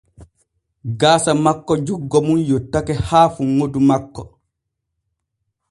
Gaasa 1.01 1.31
makko 1.43 1.73
juggo 1.85 2.17
mum 2.25 2.39
yottake 2.49 2.93
haa 3.07 3.27
funŋudu 3.35 3.79
makko. 3.89 4.21